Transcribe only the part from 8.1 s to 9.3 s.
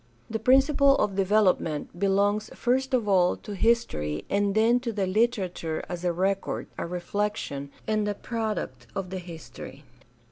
product of the